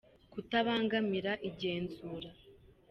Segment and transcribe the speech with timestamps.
[0.33, 2.29] Kutabangamira igenzura